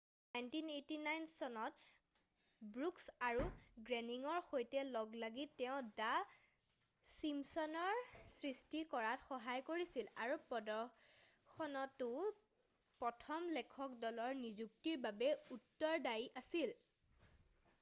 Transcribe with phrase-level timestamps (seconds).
[0.37, 1.73] 1989 চনত
[2.77, 3.43] ব্ৰুকছ আৰু
[3.89, 8.01] গ্ৰেনিংৰ সৈতে লগ লাগি তেওঁ দা ছিম্পচনছৰ
[8.37, 12.33] সৃষ্টি কৰাত সহায় কৰিছিল আৰু প্ৰদৰ্শনটোৰ
[13.05, 16.75] প্ৰথম লেখক দলৰ নিযুক্তিৰ বাবে উত্তৰদায়ী আছিল